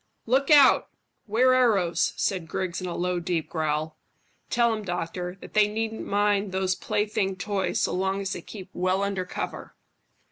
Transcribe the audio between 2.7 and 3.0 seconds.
in a